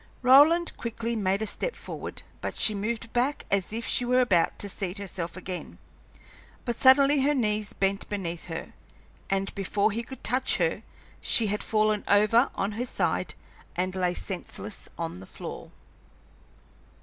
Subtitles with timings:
[0.23, 4.57] Roland quickly made a step forward, but she moved back as if she were about
[4.57, 5.77] to seat herself again,
[6.65, 8.73] but suddenly her knees bent beneath her,
[9.29, 10.81] and, before he could touch her,
[11.21, 13.35] she had fallen over on her side
[13.75, 15.71] and lay senseless on the floor.